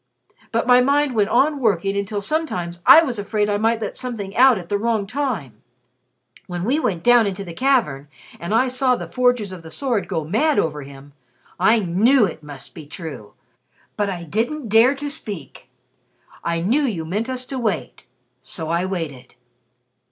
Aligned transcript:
But 0.51 0.65
my 0.65 0.81
mind 0.81 1.13
went 1.13 1.29
on 1.29 1.59
working 1.59 1.95
until 1.95 2.21
sometimes 2.21 2.81
I 2.87 3.03
was 3.03 3.19
afraid 3.19 3.51
I 3.51 3.57
might 3.57 3.81
let 3.83 3.95
something 3.95 4.35
out 4.35 4.57
at 4.57 4.67
the 4.67 4.79
wrong 4.79 5.05
time. 5.05 5.61
When 6.47 6.63
we 6.63 6.79
went 6.79 7.03
down 7.03 7.27
into 7.27 7.43
the 7.43 7.53
cavern, 7.53 8.07
and 8.39 8.51
I 8.51 8.67
saw 8.67 8.95
the 8.95 9.07
Forgers 9.11 9.51
of 9.51 9.61
the 9.61 9.69
Sword 9.69 10.07
go 10.07 10.23
mad 10.25 10.57
over 10.57 10.81
him 10.81 11.13
I 11.59 11.77
knew 11.81 12.25
it 12.25 12.41
must 12.41 12.73
be 12.73 12.87
true. 12.87 13.35
But 13.95 14.09
I 14.09 14.23
didn't 14.23 14.69
dare 14.69 14.95
to 14.95 15.07
speak. 15.07 15.69
I 16.43 16.61
knew 16.61 16.81
you 16.81 17.05
meant 17.05 17.29
us 17.29 17.45
to 17.45 17.59
wait; 17.59 18.01
so 18.41 18.71
I 18.71 18.85
waited." 18.85 19.35